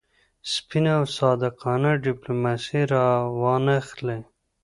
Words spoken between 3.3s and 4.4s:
وانه خلي.